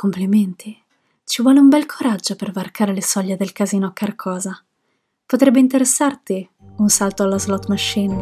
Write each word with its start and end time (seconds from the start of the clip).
Complimenti. 0.00 0.74
Ci 1.24 1.42
vuole 1.42 1.60
un 1.60 1.68
bel 1.68 1.84
coraggio 1.84 2.34
per 2.34 2.52
varcare 2.52 2.94
le 2.94 3.02
soglie 3.02 3.36
del 3.36 3.52
casino 3.52 3.86
a 3.86 3.92
Carcosa. 3.92 4.58
Potrebbe 5.26 5.60
interessarti 5.60 6.48
un 6.78 6.88
salto 6.88 7.22
alla 7.22 7.38
slot 7.38 7.66
machine. 7.68 8.16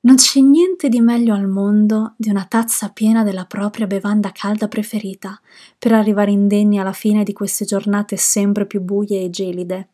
Non 0.00 0.16
c'è 0.16 0.40
niente 0.40 0.90
di 0.90 1.00
meglio 1.00 1.32
al 1.32 1.48
mondo 1.48 2.12
di 2.18 2.28
una 2.28 2.44
tazza 2.44 2.90
piena 2.90 3.24
della 3.24 3.46
propria 3.46 3.86
bevanda 3.86 4.30
calda 4.30 4.68
preferita 4.68 5.40
per 5.78 5.92
arrivare 5.92 6.32
indenni 6.32 6.78
alla 6.78 6.92
fine 6.92 7.24
di 7.24 7.32
queste 7.32 7.64
giornate 7.64 8.18
sempre 8.18 8.66
più 8.66 8.82
buie 8.82 9.22
e 9.22 9.30
gelide. 9.30 9.88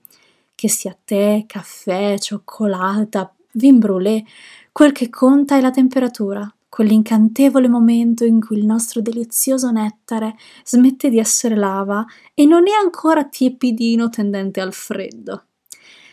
Che 0.57 0.69
sia 0.69 0.97
tè, 1.05 1.45
caffè, 1.47 2.17
cioccolata, 2.19 3.34
vin 3.55 3.79
brûlé, 3.79 4.25
quel 4.73 4.93
che 4.93 5.11
conta 5.11 5.57
è 5.57 5.61
la 5.61 5.71
temperatura, 5.71 6.53
quell'incantevole 6.69 7.69
momento 7.69 8.25
in 8.25 8.41
cui 8.41 8.59
il 8.59 8.67
nostro 8.67 9.01
delizioso 9.01 9.71
nettare 9.71 10.37
smette 10.65 11.09
di 11.09 11.19
essere 11.19 11.55
lava 11.55 12.05
e 12.35 12.45
non 12.47 12.67
è 12.67 12.73
ancora 12.73 13.25
tiepidino 13.25 14.09
tendente 14.09 14.61
al 14.61 14.73
freddo. 14.73 15.45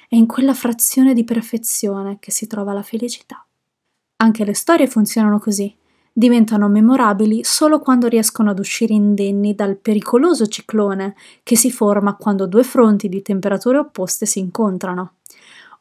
È 0.08 0.16
in 0.16 0.28
quella 0.28 0.54
frazione 0.54 1.14
di 1.14 1.24
perfezione 1.24 2.18
che 2.20 2.32
si 2.32 2.46
trova 2.46 2.74
la 2.74 2.84
felicità. 2.84 3.44
Anche 4.18 4.46
le 4.46 4.54
storie 4.54 4.86
funzionano 4.86 5.40
così. 5.40 5.76
Diventano 6.14 6.68
memorabili 6.68 7.44
solo 7.44 7.80
quando 7.80 8.08
riescono 8.08 8.52
ad 8.52 8.60
uscire 8.60 8.94
indenni 8.94 9.56
dal 9.56 9.78
pericoloso 9.78 10.46
ciclone 10.46 11.16
che 11.42 11.56
si 11.56 11.72
forma 11.72 12.18
quando 12.18 12.46
due 12.46 12.64
fronti 12.64 13.08
di 13.08 13.22
temperature 13.22 13.78
opposte 13.78 14.26
si 14.26 14.40
incontrano. 14.40 15.14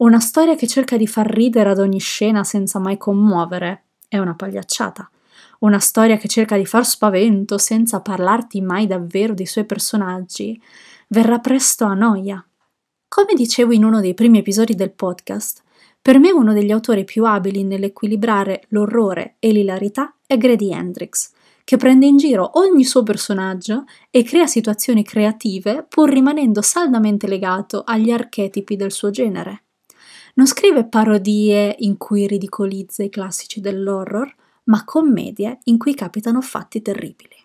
Una 0.01 0.19
storia 0.19 0.55
che 0.55 0.67
cerca 0.67 0.97
di 0.97 1.07
far 1.07 1.27
ridere 1.27 1.69
ad 1.69 1.79
ogni 1.79 1.99
scena 1.99 2.43
senza 2.43 2.79
mai 2.79 2.97
commuovere 2.97 3.83
è 4.09 4.17
una 4.17 4.35
pagliacciata. 4.35 5.11
Una 5.59 5.79
storia 5.79 6.17
che 6.17 6.27
cerca 6.27 6.57
di 6.57 6.65
far 6.65 6.87
spavento 6.87 7.59
senza 7.59 8.01
parlarti 8.01 8.62
mai 8.62 8.87
davvero 8.87 9.34
dei 9.34 9.45
suoi 9.45 9.67
personaggi 9.67 10.59
verrà 11.09 11.39
presto 11.39 11.84
a 11.84 11.92
noia. 11.92 12.42
Come 13.09 13.34
dicevo 13.34 13.73
in 13.73 13.84
uno 13.84 14.01
dei 14.01 14.15
primi 14.15 14.39
episodi 14.39 14.75
del 14.75 14.91
podcast, 14.91 15.62
per 16.01 16.19
me 16.19 16.33
uno 16.33 16.55
degli 16.55 16.70
autori 16.70 17.05
più 17.05 17.27
abili 17.27 17.62
nell'equilibrare 17.62 18.62
l'orrore 18.69 19.37
e 19.39 19.53
l'ilarità 19.53 20.14
è 20.27 20.39
Grady 20.39 20.73
Hendrix, 20.73 21.31
che 21.62 21.77
prende 21.77 22.07
in 22.07 22.17
giro 22.17 22.53
ogni 22.55 22.85
suo 22.85 23.03
personaggio 23.03 23.85
e 24.11 24.23
crea 24.23 24.47
situazioni 24.47 25.05
creative 25.05 25.85
pur 25.87 26.09
rimanendo 26.09 26.62
saldamente 26.62 27.27
legato 27.27 27.83
agli 27.85 28.11
archetipi 28.11 28.77
del 28.77 28.92
suo 28.92 29.11
genere. 29.11 29.64
Non 30.41 30.48
scrive 30.48 30.86
parodie 30.86 31.77
in 31.80 31.98
cui 31.98 32.27
ridicolizza 32.27 33.02
i 33.02 33.10
classici 33.10 33.60
dell'horror, 33.60 34.34
ma 34.64 34.86
commedie 34.86 35.58
in 35.64 35.77
cui 35.77 35.94
capitano 35.94 36.41
fatti 36.41 36.80
terribili. 36.80 37.36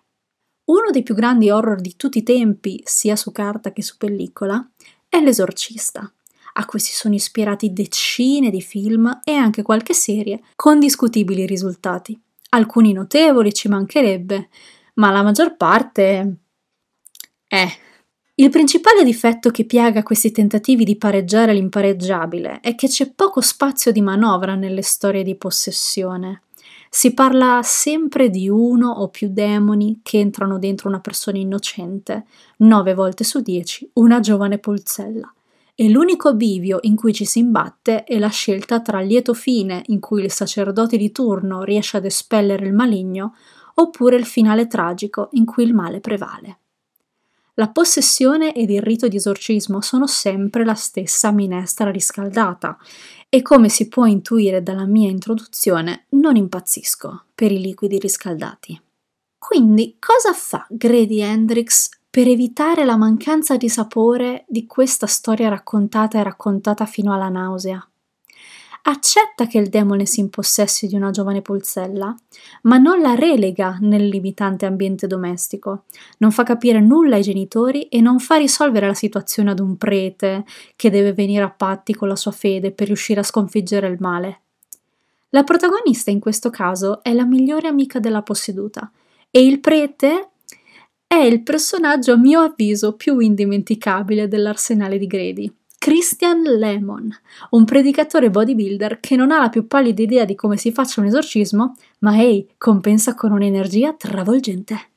Uno 0.70 0.90
dei 0.90 1.02
più 1.02 1.14
grandi 1.14 1.50
horror 1.50 1.78
di 1.78 1.94
tutti 1.96 2.16
i 2.16 2.22
tempi, 2.22 2.80
sia 2.86 3.14
su 3.14 3.32
carta 3.32 3.70
che 3.74 3.82
su 3.82 3.98
pellicola, 3.98 4.66
è 5.10 5.20
L'esorcista, 5.20 6.10
a 6.54 6.64
cui 6.64 6.78
si 6.78 6.94
sono 6.94 7.12
ispirati 7.12 7.70
decine 7.70 8.48
di 8.48 8.62
film 8.62 9.20
e 9.24 9.32
anche 9.34 9.60
qualche 9.60 9.92
serie 9.92 10.40
con 10.54 10.80
discutibili 10.80 11.44
risultati. 11.44 12.18
Alcuni 12.48 12.94
notevoli 12.94 13.52
ci 13.52 13.68
mancherebbe, 13.68 14.48
ma 14.94 15.10
la 15.10 15.22
maggior 15.22 15.54
parte 15.58 16.36
è. 17.46 17.78
Il 18.38 18.50
principale 18.50 19.02
difetto 19.02 19.50
che 19.50 19.64
piaga 19.64 20.02
questi 20.02 20.30
tentativi 20.30 20.84
di 20.84 20.96
pareggiare 20.96 21.54
l'impareggiabile 21.54 22.60
è 22.60 22.74
che 22.74 22.86
c'è 22.86 23.10
poco 23.10 23.40
spazio 23.40 23.92
di 23.92 24.02
manovra 24.02 24.54
nelle 24.54 24.82
storie 24.82 25.22
di 25.22 25.36
possessione. 25.36 26.42
Si 26.90 27.14
parla 27.14 27.60
sempre 27.62 28.28
di 28.28 28.46
uno 28.46 28.90
o 28.90 29.08
più 29.08 29.30
demoni 29.32 30.00
che 30.02 30.18
entrano 30.18 30.58
dentro 30.58 30.90
una 30.90 31.00
persona 31.00 31.38
innocente, 31.38 32.26
nove 32.58 32.92
volte 32.92 33.24
su 33.24 33.40
dieci 33.40 33.88
una 33.94 34.20
giovane 34.20 34.58
pulzella 34.58 35.32
e 35.74 35.88
l'unico 35.88 36.34
bivio 36.34 36.80
in 36.82 36.94
cui 36.94 37.14
ci 37.14 37.24
si 37.24 37.38
imbatte 37.38 38.04
è 38.04 38.18
la 38.18 38.28
scelta 38.28 38.82
tra 38.82 39.00
lieto 39.00 39.32
fine 39.32 39.82
in 39.86 39.98
cui 39.98 40.22
il 40.22 40.30
sacerdote 40.30 40.98
di 40.98 41.10
turno 41.10 41.62
riesce 41.62 41.96
ad 41.96 42.04
espellere 42.04 42.66
il 42.66 42.74
maligno 42.74 43.34
oppure 43.76 44.16
il 44.16 44.26
finale 44.26 44.66
tragico 44.66 45.30
in 45.32 45.46
cui 45.46 45.64
il 45.64 45.72
male 45.72 46.00
prevale. 46.00 46.58
La 47.58 47.68
possessione 47.68 48.54
ed 48.54 48.68
il 48.68 48.82
rito 48.82 49.08
di 49.08 49.16
esorcismo 49.16 49.80
sono 49.80 50.06
sempre 50.06 50.62
la 50.62 50.74
stessa 50.74 51.30
minestra 51.30 51.90
riscaldata 51.90 52.76
e 53.30 53.40
come 53.40 53.70
si 53.70 53.88
può 53.88 54.04
intuire 54.04 54.62
dalla 54.62 54.84
mia 54.84 55.08
introduzione 55.08 56.04
non 56.10 56.36
impazzisco 56.36 57.24
per 57.34 57.52
i 57.52 57.60
liquidi 57.60 57.98
riscaldati. 57.98 58.78
Quindi 59.38 59.96
cosa 59.98 60.34
fa 60.34 60.66
Grady 60.68 61.20
Hendrix 61.20 61.88
per 62.10 62.28
evitare 62.28 62.84
la 62.84 62.96
mancanza 62.96 63.56
di 63.56 63.70
sapore 63.70 64.44
di 64.48 64.66
questa 64.66 65.06
storia 65.06 65.48
raccontata 65.48 66.18
e 66.18 66.22
raccontata 66.22 66.84
fino 66.84 67.14
alla 67.14 67.30
nausea. 67.30 67.86
Accetta 68.88 69.48
che 69.48 69.58
il 69.58 69.68
demone 69.68 70.06
si 70.06 70.20
impossessi 70.20 70.86
di 70.86 70.94
una 70.94 71.10
giovane 71.10 71.42
pulzella, 71.42 72.14
ma 72.62 72.78
non 72.78 73.00
la 73.00 73.16
relega 73.16 73.78
nel 73.80 74.06
limitante 74.06 74.64
ambiente 74.64 75.08
domestico, 75.08 75.86
non 76.18 76.30
fa 76.30 76.44
capire 76.44 76.80
nulla 76.80 77.16
ai 77.16 77.22
genitori 77.22 77.88
e 77.88 78.00
non 78.00 78.20
fa 78.20 78.36
risolvere 78.36 78.86
la 78.86 78.94
situazione 78.94 79.50
ad 79.50 79.58
un 79.58 79.76
prete 79.76 80.44
che 80.76 80.88
deve 80.88 81.12
venire 81.12 81.42
a 81.42 81.50
patti 81.50 81.94
con 81.94 82.06
la 82.06 82.14
sua 82.14 82.30
fede 82.30 82.70
per 82.70 82.86
riuscire 82.86 83.18
a 83.18 83.24
sconfiggere 83.24 83.88
il 83.88 83.96
male. 83.98 84.42
La 85.30 85.42
protagonista 85.42 86.12
in 86.12 86.20
questo 86.20 86.50
caso 86.50 87.02
è 87.02 87.12
la 87.12 87.24
migliore 87.24 87.66
amica 87.66 87.98
della 87.98 88.22
posseduta 88.22 88.88
e 89.32 89.44
il 89.44 89.58
prete 89.58 90.28
è 91.08 91.16
il 91.16 91.42
personaggio 91.42 92.12
a 92.12 92.16
mio 92.16 92.40
avviso 92.40 92.94
più 92.94 93.18
indimenticabile 93.18 94.28
dell'arsenale 94.28 94.96
di 94.96 95.06
Grady. 95.08 95.52
Christian 95.78 96.42
Lemon, 96.42 97.08
un 97.50 97.64
predicatore 97.64 98.30
bodybuilder 98.30 98.98
che 98.98 99.14
non 99.14 99.30
ha 99.30 99.38
la 99.38 99.48
più 99.48 99.66
pallida 99.66 100.02
idea 100.02 100.24
di 100.24 100.34
come 100.34 100.56
si 100.56 100.72
faccia 100.72 101.00
un 101.00 101.06
esorcismo, 101.06 101.76
ma 102.00 102.16
ehi, 102.20 102.48
compensa 102.58 103.14
con 103.14 103.32
un'energia 103.32 103.92
travolgente. 103.94 104.90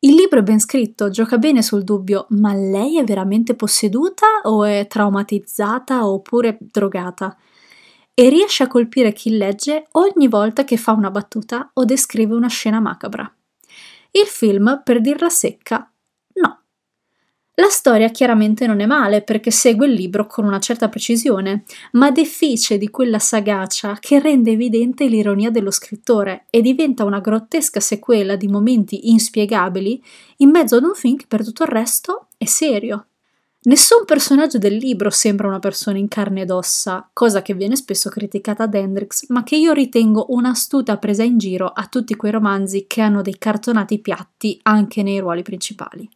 Il 0.00 0.14
libro 0.16 0.40
è 0.40 0.42
ben 0.42 0.60
scritto, 0.60 1.08
gioca 1.08 1.38
bene 1.38 1.62
sul 1.62 1.82
dubbio, 1.82 2.26
ma 2.30 2.52
lei 2.52 2.98
è 2.98 3.04
veramente 3.04 3.54
posseduta 3.54 4.26
o 4.42 4.64
è 4.64 4.86
traumatizzata 4.86 6.06
oppure 6.06 6.58
drogata? 6.60 7.36
E 8.12 8.28
riesce 8.28 8.64
a 8.64 8.66
colpire 8.66 9.12
chi 9.12 9.36
legge 9.36 9.86
ogni 9.92 10.28
volta 10.28 10.64
che 10.64 10.76
fa 10.76 10.92
una 10.92 11.10
battuta 11.10 11.70
o 11.72 11.84
descrive 11.84 12.34
una 12.34 12.48
scena 12.48 12.80
macabra. 12.80 13.32
Il 14.10 14.26
film, 14.26 14.82
per 14.84 15.00
dirla 15.00 15.28
secca. 15.28 15.90
La 17.56 17.68
storia 17.68 18.08
chiaramente 18.08 18.66
non 18.66 18.80
è 18.80 18.86
male 18.86 19.22
perché 19.22 19.52
segue 19.52 19.86
il 19.86 19.92
libro 19.92 20.26
con 20.26 20.44
una 20.44 20.58
certa 20.58 20.88
precisione, 20.88 21.62
ma 21.92 22.10
defice 22.10 22.78
di 22.78 22.90
quella 22.90 23.20
sagacia 23.20 23.96
che 24.00 24.18
rende 24.18 24.50
evidente 24.50 25.06
l'ironia 25.06 25.50
dello 25.50 25.70
scrittore 25.70 26.46
e 26.50 26.60
diventa 26.60 27.04
una 27.04 27.20
grottesca 27.20 27.78
sequela 27.78 28.34
di 28.34 28.48
momenti 28.48 29.10
inspiegabili 29.10 30.02
in 30.38 30.50
mezzo 30.50 30.74
ad 30.74 30.82
un 30.82 30.94
film 30.94 31.16
che 31.16 31.26
per 31.28 31.44
tutto 31.44 31.62
il 31.62 31.68
resto 31.68 32.26
è 32.36 32.44
serio. 32.44 33.06
Nessun 33.66 34.04
personaggio 34.04 34.58
del 34.58 34.74
libro 34.74 35.08
sembra 35.10 35.46
una 35.46 35.60
persona 35.60 35.96
in 35.96 36.08
carne 36.08 36.42
ed 36.42 36.50
ossa, 36.50 37.08
cosa 37.12 37.40
che 37.40 37.54
viene 37.54 37.76
spesso 37.76 38.10
criticata 38.10 38.66
da 38.66 38.78
Hendrix, 38.78 39.28
ma 39.28 39.44
che 39.44 39.54
io 39.54 39.72
ritengo 39.72 40.26
un'astuta 40.30 40.98
presa 40.98 41.22
in 41.22 41.38
giro 41.38 41.68
a 41.68 41.86
tutti 41.86 42.16
quei 42.16 42.32
romanzi 42.32 42.86
che 42.88 43.00
hanno 43.00 43.22
dei 43.22 43.38
cartonati 43.38 44.00
piatti 44.00 44.58
anche 44.64 45.04
nei 45.04 45.20
ruoli 45.20 45.42
principali. 45.42 46.06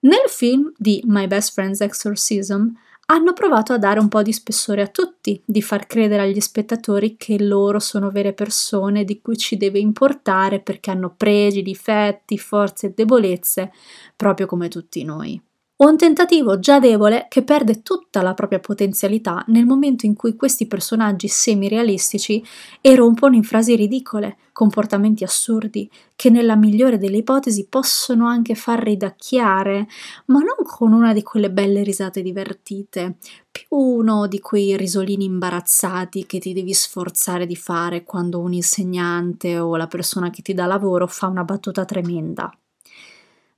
Nel 0.00 0.28
film 0.28 0.72
di 0.76 1.02
My 1.06 1.26
Best 1.26 1.52
Friend's 1.52 1.80
Exorcism 1.80 2.68
hanno 3.06 3.32
provato 3.32 3.72
a 3.72 3.78
dare 3.78 3.98
un 3.98 4.08
po' 4.08 4.22
di 4.22 4.32
spessore 4.32 4.82
a 4.82 4.86
tutti, 4.86 5.42
di 5.44 5.60
far 5.60 5.86
credere 5.86 6.22
agli 6.22 6.40
spettatori 6.40 7.16
che 7.16 7.42
loro 7.42 7.80
sono 7.80 8.10
vere 8.10 8.32
persone 8.32 9.04
di 9.04 9.20
cui 9.20 9.36
ci 9.36 9.56
deve 9.56 9.80
importare 9.80 10.60
perché 10.60 10.90
hanno 10.90 11.14
pregi, 11.16 11.62
difetti, 11.62 12.38
forze 12.38 12.88
e 12.88 12.92
debolezze, 12.94 13.72
proprio 14.14 14.46
come 14.46 14.68
tutti 14.68 15.02
noi. 15.02 15.42
Un 15.80 15.96
tentativo 15.96 16.58
già 16.58 16.80
debole 16.80 17.26
che 17.28 17.44
perde 17.44 17.82
tutta 17.82 18.20
la 18.20 18.34
propria 18.34 18.58
potenzialità 18.58 19.44
nel 19.46 19.64
momento 19.64 20.06
in 20.06 20.16
cui 20.16 20.34
questi 20.34 20.66
personaggi 20.66 21.28
semi-realistici 21.28 22.44
erompono 22.80 23.36
in 23.36 23.44
frasi 23.44 23.76
ridicole, 23.76 24.38
comportamenti 24.50 25.22
assurdi, 25.22 25.88
che 26.16 26.30
nella 26.30 26.56
migliore 26.56 26.98
delle 26.98 27.18
ipotesi 27.18 27.68
possono 27.68 28.26
anche 28.26 28.56
far 28.56 28.82
ridacchiare, 28.82 29.86
ma 30.26 30.40
non 30.40 30.56
con 30.64 30.92
una 30.92 31.12
di 31.12 31.22
quelle 31.22 31.48
belle 31.48 31.84
risate 31.84 32.22
divertite, 32.22 33.18
più 33.48 33.66
uno 33.68 34.26
di 34.26 34.40
quei 34.40 34.76
risolini 34.76 35.26
imbarazzati 35.26 36.26
che 36.26 36.40
ti 36.40 36.52
devi 36.52 36.74
sforzare 36.74 37.46
di 37.46 37.54
fare 37.54 38.02
quando 38.02 38.40
un 38.40 38.52
insegnante 38.52 39.60
o 39.60 39.76
la 39.76 39.86
persona 39.86 40.30
che 40.30 40.42
ti 40.42 40.54
dà 40.54 40.66
lavoro 40.66 41.06
fa 41.06 41.28
una 41.28 41.44
battuta 41.44 41.84
tremenda. 41.84 42.52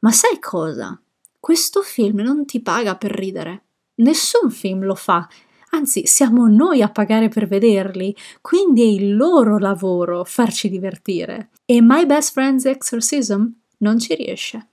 Ma 0.01 0.13
sai 0.13 0.39
cosa? 0.39 1.01
Questo 1.41 1.81
film 1.81 2.21
non 2.21 2.45
ti 2.45 2.61
paga 2.61 2.97
per 2.97 3.13
ridere. 3.13 3.65
Nessun 3.97 4.51
film 4.51 4.85
lo 4.85 4.95
fa, 4.95 5.27
anzi 5.71 6.05
siamo 6.05 6.47
noi 6.47 6.83
a 6.83 6.91
pagare 6.91 7.29
per 7.29 7.49
vederli, 7.49 8.15
quindi 8.43 8.83
è 8.83 8.87
il 8.87 9.17
loro 9.17 9.59
lavoro 9.59 10.23
farci 10.25 10.69
divertire. 10.69 11.49
E 11.65 11.81
My 11.81 12.05
Best 12.05 12.33
Friend's 12.33 12.67
Exorcism 12.67 13.47
non 13.79 13.99
ci 13.99 14.15
riesce. 14.15 14.69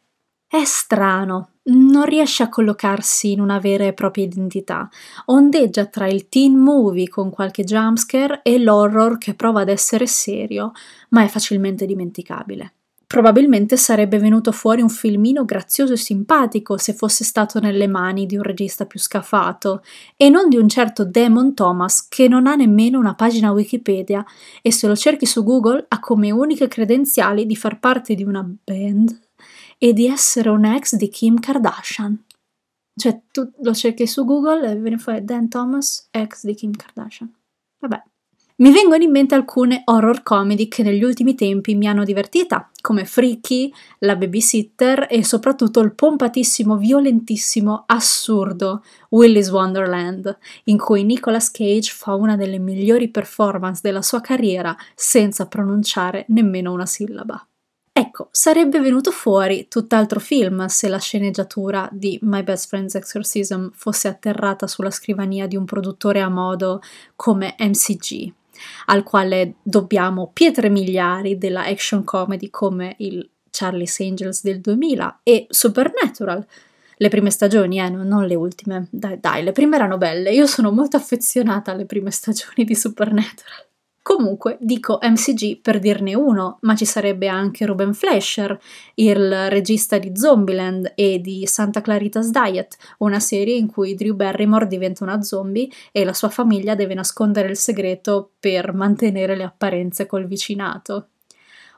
È 0.46 0.64
strano, 0.66 1.52
non 1.64 2.06
riesce 2.06 2.44
a 2.44 2.50
collocarsi 2.50 3.32
in 3.32 3.40
una 3.40 3.60
vera 3.60 3.86
e 3.86 3.94
propria 3.94 4.26
identità. 4.26 4.90
Ondeggia 5.26 5.86
tra 5.86 6.08
il 6.08 6.28
teen 6.28 6.58
movie 6.58 7.08
con 7.08 7.30
qualche 7.30 7.64
jumpscare 7.64 8.42
e 8.44 8.60
l'horror 8.60 9.18
che 9.18 9.36
prova 9.36 9.62
ad 9.62 9.70
essere 9.70 10.06
serio, 10.06 10.72
ma 11.10 11.24
è 11.24 11.28
facilmente 11.28 11.86
dimenticabile. 11.86 12.74
Probabilmente 13.08 13.78
sarebbe 13.78 14.20
venuto 14.20 14.52
fuori 14.52 14.82
un 14.82 14.90
filmino 14.90 15.46
grazioso 15.46 15.94
e 15.94 15.98
simpatico 15.98 16.78
se 16.78 16.94
fosse 16.94 17.24
stato 17.24 17.62
nelle 17.62 17.88
mani 17.88 18.26
di 18.26 18.36
un 18.36 18.44
regista 18.44 18.86
più 18.86 19.00
scafato 19.00 19.82
e 20.18 20.28
non 20.28 20.50
di 20.50 20.58
un 20.58 20.68
certo 20.68 21.06
Damon 21.06 21.54
Thomas 21.54 22.06
che 22.10 22.28
non 22.28 22.48
ha 22.48 22.56
nemmeno 22.56 23.00
una 23.00 23.16
pagina 23.16 23.52
Wikipedia 23.52 24.26
e 24.62 24.74
se 24.74 24.88
lo 24.88 24.96
cerchi 24.98 25.26
su 25.26 25.42
Google 25.46 25.86
ha 25.88 26.02
come 26.02 26.32
uniche 26.32 26.68
credenziali 26.68 27.46
di 27.46 27.56
far 27.56 27.80
parte 27.80 28.14
di 28.14 28.24
una 28.24 28.44
band 28.44 29.18
e 29.78 29.94
di 29.94 30.08
essere 30.08 30.50
un 30.50 30.66
ex 30.66 30.96
di 30.96 31.08
Kim 31.08 31.40
Kardashian. 31.40 32.26
Cioè, 32.94 33.22
tu 33.32 33.50
lo 33.62 33.74
cerchi 33.74 34.06
su 34.06 34.26
Google 34.26 34.70
e 34.70 34.76
viene 34.76 34.98
fuori 34.98 35.24
Dan 35.24 35.48
Thomas, 35.48 36.10
ex 36.12 36.44
di 36.44 36.56
Kim 36.56 36.72
Kardashian. 36.72 37.32
Vabbè, 37.80 38.04
mi 38.60 38.72
vengono 38.72 39.04
in 39.04 39.12
mente 39.12 39.36
alcune 39.36 39.84
horror 39.86 40.24
comedy 40.24 40.68
che 40.68 40.82
negli 40.82 41.04
ultimi 41.04 41.36
tempi 41.36 41.76
mi 41.76 41.88
hanno 41.88 42.04
divertita, 42.04 42.72
come 42.82 43.06
Freaky, 43.06 43.72
La 44.00 44.16
Babysitter 44.16 45.06
e 45.12 45.24
soprattutto 45.24 45.80
il 45.82 45.94
pompatissimo, 45.94 46.76
violentissimo, 46.76 47.84
assurdo 47.86 48.84
Willy's 49.10 49.52
Wonderland, 49.52 50.36
in 50.66 50.80
cui 50.80 51.04
Nicolas 51.04 51.52
Cage 51.52 51.92
fa 51.94 52.16
una 52.16 52.36
delle 52.36 52.58
migliori 52.58 53.10
performance 53.10 53.82
della 53.84 54.02
sua 54.02 54.22
carriera 54.22 54.76
senza 54.96 55.46
pronunciare 55.46 56.26
nemmeno 56.30 56.72
una 56.72 56.88
sillaba. 56.88 57.48
Ecco, 57.92 58.30
sarebbe 58.32 58.80
venuto 58.80 59.10
fuori 59.10 59.68
tutt'altro 59.68 60.20
film 60.20 60.66
se 60.66 60.88
la 60.88 61.00
sceneggiatura 61.00 61.90
di 61.92 62.20
My 62.22 62.44
Best 62.44 62.68
Friend's 62.68 62.94
Exorcism 62.94 63.70
fosse 63.74 64.08
atterrata 64.08 64.68
sulla 64.68 64.92
scrivania 64.92 65.48
di 65.48 65.56
un 65.56 65.66
produttore 65.66 66.22
a 66.22 66.30
modo 66.30 66.82
come 67.16 67.56
MCG, 67.58 68.34
al 68.86 69.04
quale 69.04 69.56
dobbiamo 69.62 70.32
pietre 70.34 70.70
miliari 70.70 71.38
della 71.38 71.66
action 71.66 72.04
comedy 72.04 72.50
come 72.50 72.96
il 73.00 73.30
Charlie's 73.50 74.00
Angels 74.00 74.44
del 74.44 74.62
2000 74.62 75.22
e 75.24 75.48
Supernatural. 75.50 76.46
Le 77.00 77.10
prime 77.10 77.30
stagioni, 77.30 77.80
eh, 77.80 77.90
non 77.90 78.26
le 78.26 78.36
ultime. 78.36 78.88
Dai, 78.90 79.20
dai, 79.20 79.44
le 79.44 79.52
prime 79.52 79.76
erano 79.76 79.98
belle. 79.98 80.32
Io 80.34 80.48
sono 80.48 80.72
molto 80.72 80.98
affezionata 80.98 81.72
alle 81.72 81.86
prime 81.86 82.12
stagioni 82.12 82.64
di 82.66 82.76
Supernatural. 82.76 83.67
Comunque 84.08 84.58
dico 84.62 85.00
MCG 85.02 85.60
per 85.60 85.80
dirne 85.80 86.16
uno, 86.16 86.60
ma 86.62 86.76
ci 86.76 86.86
sarebbe 86.86 87.28
anche 87.28 87.66
Ruben 87.66 87.94
Fleischer, 87.94 88.58
il 88.96 89.50
regista 89.50 89.98
di 89.98 90.16
Zombieland 90.16 90.94
e 90.96 91.20
di 91.20 91.46
Santa 91.46 91.82
Clarita's 91.82 92.30
Diet, 92.30 92.78
una 93.00 93.20
serie 93.20 93.58
in 93.58 93.68
cui 93.68 93.96
Drew 93.96 94.16
Barrymore 94.16 94.66
diventa 94.66 95.04
una 95.04 95.22
zombie 95.24 95.68
e 95.92 96.06
la 96.06 96.14
sua 96.14 96.30
famiglia 96.30 96.74
deve 96.74 96.94
nascondere 96.94 97.50
il 97.50 97.58
segreto 97.58 98.32
per 98.40 98.74
mantenere 98.74 99.36
le 99.36 99.44
apparenze 99.44 100.06
col 100.06 100.26
vicinato. 100.26 101.10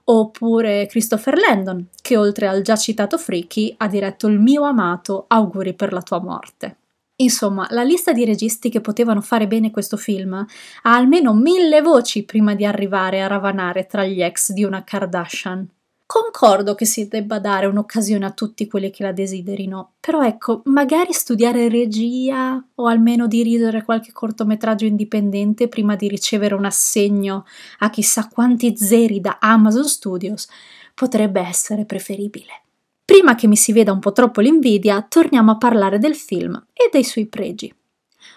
Oppure 0.04 0.86
Christopher 0.86 1.36
Landon, 1.36 1.88
che 2.00 2.16
oltre 2.16 2.46
al 2.46 2.62
già 2.62 2.76
citato 2.76 3.18
Freaky 3.18 3.74
ha 3.76 3.88
diretto 3.88 4.28
il 4.28 4.40
mio 4.40 4.66
amato 4.66 5.26
Auguri 5.28 5.74
per 5.74 5.92
la 5.92 6.04
tua 6.04 6.22
morte. 6.22 6.78
Insomma, 7.22 7.68
la 7.72 7.84
lista 7.84 8.14
di 8.14 8.24
registi 8.24 8.70
che 8.70 8.80
potevano 8.80 9.20
fare 9.20 9.46
bene 9.46 9.72
questo 9.72 9.98
film 9.98 10.34
ha 10.34 10.96
almeno 10.96 11.34
mille 11.34 11.82
voci 11.82 12.24
prima 12.24 12.56
di 12.56 12.66
arrivare 12.66 13.22
a 13.22 13.28
ravanare 13.28 13.88
tra 13.88 14.06
gli 14.06 14.22
ex 14.22 14.52
di 14.52 14.64
una 14.64 14.84
Kardashian. 14.86 15.68
Concordo 16.06 16.76
che 16.76 16.86
si 16.86 17.08
debba 17.08 17.40
dare 17.40 17.66
un'occasione 17.66 18.26
a 18.26 18.32
tutti 18.32 18.68
quelli 18.68 18.90
che 18.90 19.04
la 19.04 19.12
desiderino, 19.12 19.96
però 20.00 20.26
ecco, 20.26 20.62
magari 20.66 21.12
studiare 21.12 21.68
regia 21.68 22.64
o 22.76 22.88
almeno 22.88 23.28
dirigere 23.28 23.84
qualche 23.84 24.12
cortometraggio 24.14 24.86
indipendente 24.86 25.68
prima 25.68 25.96
di 25.96 26.08
ricevere 26.08 26.56
un 26.56 26.66
assegno 26.66 27.46
a 27.80 27.90
chissà 27.90 28.28
quanti 28.28 28.76
zeri 28.78 29.20
da 29.20 29.38
Amazon 29.40 29.86
Studios 29.86 30.48
potrebbe 30.96 31.42
essere 31.42 31.86
preferibile. 31.86 32.64
Prima 33.10 33.34
che 33.34 33.48
mi 33.48 33.56
si 33.56 33.74
veda 33.74 33.92
un 33.92 33.98
po' 33.98 34.12
troppo 34.12 34.40
l'invidia, 34.40 35.02
torniamo 35.02 35.50
a 35.50 35.58
parlare 35.58 35.98
del 35.98 36.14
film 36.14 36.64
e 36.72 36.90
dei 36.92 37.04
suoi 37.04 37.26
pregi. 37.26 37.74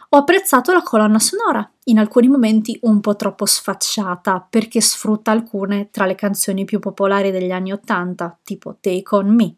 Ho 0.09 0.17
apprezzato 0.17 0.73
la 0.73 0.81
colonna 0.81 1.19
sonora, 1.19 1.71
in 1.85 1.99
alcuni 1.99 2.27
momenti 2.27 2.79
un 2.85 3.01
po' 3.01 3.15
troppo 3.15 3.45
sfacciata, 3.45 4.47
perché 4.49 4.81
sfrutta 4.81 5.31
alcune 5.31 5.91
tra 5.91 6.07
le 6.07 6.15
canzoni 6.15 6.65
più 6.65 6.79
popolari 6.79 7.31
degli 7.31 7.51
anni 7.51 7.71
Ottanta, 7.71 8.35
tipo 8.43 8.79
Take 8.81 9.15
On 9.15 9.35
Me, 9.35 9.55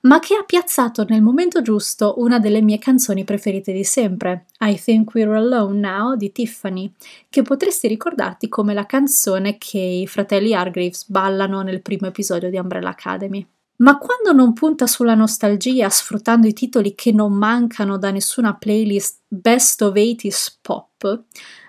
ma 0.00 0.18
che 0.18 0.34
ha 0.34 0.42
piazzato 0.42 1.04
nel 1.08 1.22
momento 1.22 1.62
giusto 1.62 2.14
una 2.16 2.40
delle 2.40 2.60
mie 2.60 2.78
canzoni 2.78 3.22
preferite 3.22 3.72
di 3.72 3.84
sempre, 3.84 4.46
I 4.58 4.74
Think 4.74 5.14
We're 5.14 5.36
Alone 5.36 5.78
Now 5.78 6.16
di 6.16 6.32
Tiffany, 6.32 6.92
che 7.30 7.42
potresti 7.42 7.86
ricordarti 7.86 8.48
come 8.48 8.74
la 8.74 8.84
canzone 8.84 9.58
che 9.58 9.78
i 9.78 10.08
fratelli 10.08 10.54
Hargreaves 10.54 11.08
ballano 11.08 11.62
nel 11.62 11.82
primo 11.82 12.08
episodio 12.08 12.50
di 12.50 12.58
Umbrella 12.58 12.88
Academy. 12.88 13.46
Ma 13.76 13.98
quando 13.98 14.32
non 14.32 14.52
punta 14.52 14.86
sulla 14.86 15.14
nostalgia 15.14 15.88
sfruttando 15.88 16.46
i 16.46 16.52
titoli 16.52 16.94
che 16.94 17.10
non 17.10 17.32
mancano 17.32 17.98
da 17.98 18.12
nessuna 18.12 18.54
playlist 18.54 19.22
Best 19.26 19.82
of 19.82 19.94
80s 19.94 20.58
Pop, 20.60 21.22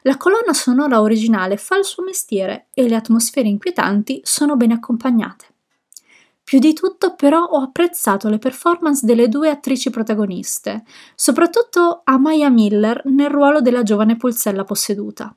la 0.03 0.17
colonna 0.17 0.53
sonora 0.53 1.01
originale 1.01 1.57
fa 1.57 1.77
il 1.77 1.83
suo 1.83 2.03
mestiere 2.03 2.67
e 2.75 2.87
le 2.87 2.95
atmosfere 2.95 3.47
inquietanti 3.47 4.21
sono 4.23 4.55
ben 4.55 4.71
accompagnate. 4.71 5.45
Più 6.43 6.59
di 6.59 6.73
tutto 6.73 7.15
però 7.15 7.41
ho 7.41 7.59
apprezzato 7.59 8.29
le 8.29 8.37
performance 8.37 9.03
delle 9.03 9.27
due 9.27 9.49
attrici 9.49 9.89
protagoniste, 9.89 10.83
soprattutto 11.15 12.01
a 12.03 12.19
Maya 12.19 12.51
Miller 12.51 13.01
nel 13.05 13.31
ruolo 13.31 13.61
della 13.61 13.81
giovane 13.81 14.15
pulzella 14.15 14.63
posseduta, 14.63 15.35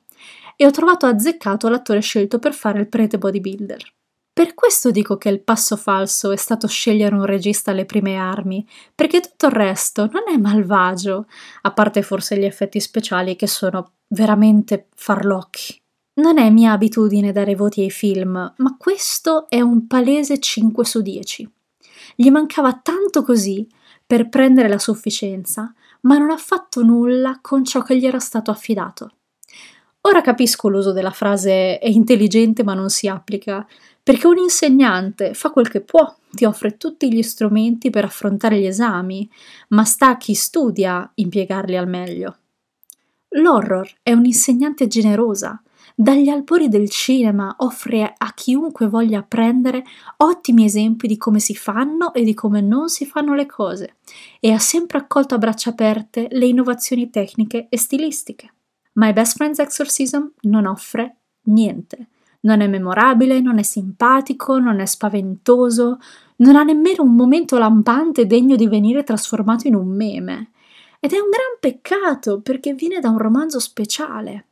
e 0.55 0.67
ho 0.67 0.71
trovato 0.71 1.07
azzeccato 1.07 1.67
l'attore 1.67 2.01
scelto 2.01 2.37
per 2.37 2.53
fare 2.53 2.79
il 2.79 2.89
prete 2.89 3.17
bodybuilder. 3.17 3.93
Per 4.39 4.53
questo 4.53 4.89
dico 4.89 5.17
che 5.17 5.27
il 5.27 5.41
passo 5.41 5.75
falso 5.75 6.31
è 6.31 6.37
stato 6.37 6.65
scegliere 6.65 7.13
un 7.13 7.25
regista 7.25 7.71
alle 7.71 7.83
prime 7.83 8.15
armi, 8.15 8.65
perché 8.95 9.19
tutto 9.19 9.47
il 9.47 9.51
resto 9.51 10.09
non 10.13 10.33
è 10.33 10.37
malvagio, 10.37 11.25
a 11.63 11.73
parte 11.73 12.01
forse 12.03 12.37
gli 12.37 12.45
effetti 12.45 12.79
speciali 12.79 13.35
che 13.35 13.47
sono 13.47 13.95
veramente 14.07 14.87
farlocchi. 14.95 15.77
Non 16.21 16.37
è 16.37 16.49
mia 16.51 16.71
abitudine 16.71 17.33
dare 17.33 17.53
voti 17.53 17.81
ai 17.81 17.91
film, 17.91 18.53
ma 18.55 18.77
questo 18.77 19.49
è 19.49 19.59
un 19.59 19.87
palese 19.87 20.39
5 20.39 20.85
su 20.85 21.01
10. 21.01 21.51
Gli 22.15 22.29
mancava 22.29 22.79
tanto 22.81 23.23
così 23.23 23.67
per 24.07 24.29
prendere 24.29 24.69
la 24.69 24.79
sufficienza, 24.79 25.73
ma 26.03 26.17
non 26.17 26.29
ha 26.29 26.37
fatto 26.37 26.81
nulla 26.81 27.39
con 27.41 27.65
ciò 27.65 27.81
che 27.81 27.97
gli 27.97 28.05
era 28.05 28.19
stato 28.19 28.51
affidato. 28.51 29.15
Ora 30.01 30.21
capisco 30.21 30.69
l'uso 30.69 30.93
della 30.93 31.11
frase 31.11 31.77
è 31.77 31.87
intelligente 31.87 32.63
ma 32.63 32.73
non 32.73 32.89
si 32.89 33.07
applica, 33.07 33.67
perché 34.01 34.27
un 34.27 34.37
insegnante 34.37 35.33
fa 35.33 35.51
quel 35.51 35.69
che 35.69 35.81
può, 35.81 36.15
ti 36.31 36.45
offre 36.45 36.77
tutti 36.77 37.13
gli 37.13 37.21
strumenti 37.21 37.89
per 37.89 38.05
affrontare 38.05 38.59
gli 38.59 38.65
esami, 38.65 39.29
ma 39.69 39.83
sta 39.83 40.09
a 40.09 40.17
chi 40.17 40.33
studia 40.33 41.09
impiegarli 41.13 41.75
al 41.75 41.87
meglio. 41.87 42.37
L'horror 43.33 43.87
è 44.01 44.13
un'insegnante 44.13 44.87
generosa, 44.87 45.61
dagli 45.93 46.29
albori 46.29 46.69
del 46.69 46.89
cinema 46.89 47.53
offre 47.57 48.13
a 48.17 48.33
chiunque 48.33 48.87
voglia 48.87 49.19
apprendere 49.19 49.83
ottimi 50.17 50.63
esempi 50.63 51.07
di 51.07 51.17
come 51.17 51.39
si 51.39 51.55
fanno 51.55 52.13
e 52.13 52.23
di 52.23 52.33
come 52.33 52.61
non 52.61 52.87
si 52.87 53.05
fanno 53.05 53.35
le 53.35 53.45
cose 53.45 53.97
e 54.39 54.51
ha 54.51 54.59
sempre 54.59 54.97
accolto 54.97 55.35
a 55.35 55.37
braccia 55.37 55.71
aperte 55.71 56.27
le 56.31 56.45
innovazioni 56.45 57.09
tecniche 57.09 57.67
e 57.69 57.77
stilistiche. 57.77 58.53
My 58.99 59.13
Best 59.13 59.35
Friend's 59.35 59.59
Exorcism 59.59 60.25
non 60.41 60.65
offre 60.65 61.15
niente 61.43 62.09
non 62.41 62.61
è 62.61 62.67
memorabile, 62.67 63.41
non 63.41 63.57
è 63.57 63.63
simpatico, 63.63 64.59
non 64.59 64.79
è 64.79 64.85
spaventoso, 64.85 65.99
non 66.37 66.55
ha 66.55 66.63
nemmeno 66.63 67.03
un 67.03 67.15
momento 67.15 67.57
lampante 67.57 68.25
degno 68.25 68.55
di 68.55 68.67
venire 68.67 69.03
trasformato 69.03 69.67
in 69.67 69.75
un 69.75 69.87
meme. 69.87 70.51
Ed 70.99 71.13
è 71.13 71.19
un 71.19 71.29
gran 71.29 71.57
peccato 71.59 72.41
perché 72.41 72.73
viene 72.73 72.99
da 72.99 73.09
un 73.09 73.17
romanzo 73.17 73.59
speciale. 73.59 74.45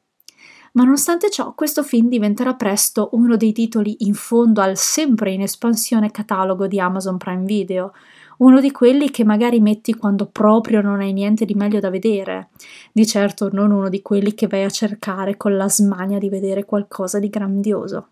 Ma 0.74 0.84
nonostante 0.84 1.30
ciò, 1.30 1.54
questo 1.54 1.82
film 1.82 2.08
diventerà 2.08 2.54
presto 2.56 3.10
uno 3.14 3.36
dei 3.36 3.52
titoli 3.52 3.96
in 4.00 4.14
fondo 4.14 4.62
al 4.62 4.78
sempre 4.78 5.32
in 5.32 5.42
espansione 5.42 6.12
catalogo 6.12 6.68
di 6.68 6.80
Amazon 6.80 7.18
Prime 7.18 7.46
Video, 7.46 7.94
uno 8.38 8.60
di 8.60 8.72
quelli 8.72 9.10
che 9.10 9.24
magari 9.24 9.60
metti 9.60 9.94
quando 9.96 10.28
proprio 10.28 10.82
non 10.82 11.00
hai 11.00 11.14
niente 11.14 11.46
di 11.46 11.54
meglio 11.54 11.80
da 11.80 11.90
vedere, 11.90 12.50
di 12.92 13.06
certo 13.06 13.50
non 13.52 13.72
uno 13.72 13.90
di 13.90 14.02
quelli 14.02 14.34
che 14.34 14.48
vai 14.48 14.64
a 14.64 14.70
cercare 14.70 15.38
con 15.38 15.56
la 15.56 15.70
smania 15.70 16.20
di 16.20 16.30
vedere 16.30 16.66
qualcosa 16.66 17.20
di 17.20 17.30
grandioso. 17.30 18.10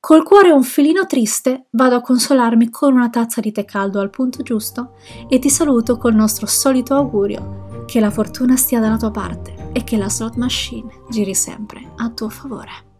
Col 0.00 0.22
cuore 0.22 0.50
un 0.50 0.62
filino 0.62 1.06
triste 1.06 1.66
vado 1.70 1.96
a 1.96 2.02
consolarmi 2.02 2.68
con 2.68 2.92
una 2.92 3.08
tazza 3.08 3.40
di 3.40 3.52
tè 3.52 3.64
caldo 3.64 4.00
al 4.00 4.10
punto 4.10 4.42
giusto 4.42 4.96
e 5.28 5.38
ti 5.38 5.48
saluto 5.48 5.96
col 5.96 6.14
nostro 6.14 6.46
solito 6.46 6.94
augurio. 6.94 7.62
che 7.86 8.00
la 8.00 8.10
fortuna 8.10 8.56
stia 8.56 8.80
dalla 8.80 8.96
tua 8.96 9.10
parte 9.10 9.70
e 9.72 9.84
che 9.84 9.98
la 9.98 10.08
slot 10.08 10.36
machine 10.36 10.88
giri 11.10 11.34
sempre 11.34 11.92
a 11.96 12.08
tuo 12.10 12.30
favore. 12.30 12.93